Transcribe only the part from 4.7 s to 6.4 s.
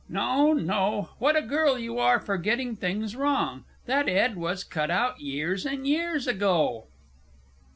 out years and years